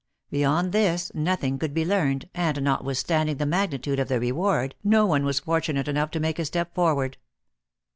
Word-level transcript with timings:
Beyond 0.31 0.71
this 0.71 1.11
nothing 1.13 1.59
could 1.59 1.75
be 1.75 1.85
learned, 1.85 2.27
and, 2.33 2.63
notwithstanding 2.63 3.37
the 3.37 3.45
magnitude 3.45 3.99
of 3.99 4.07
the 4.07 4.19
reward, 4.19 4.73
no 4.83 5.05
one 5.05 5.23
was 5.23 5.41
fortunate 5.41 5.87
enough 5.87 6.09
to 6.09 6.19
make 6.19 6.39
a 6.39 6.45
step 6.45 6.73
forward. 6.73 7.17